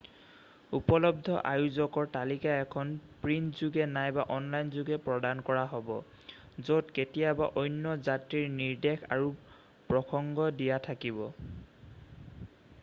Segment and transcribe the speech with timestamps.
[0.77, 2.93] উপলব্ধ আয়োজকৰ তালিকা এখন
[3.25, 9.29] প্ৰিণ্টযোগে নাইবা অনলাইনযোগে প্ৰদান কৰা হ'ব য'ত কেতিয়াবা অন্য যাত্ৰীৰ নিৰ্দেশ আৰু
[9.91, 11.25] প্ৰসংগ দিয়া থাকিব